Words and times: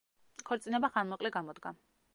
ქორწინება 0.47 0.91
ხანმოკლე 0.97 1.33
გამოდგა. 1.37 1.77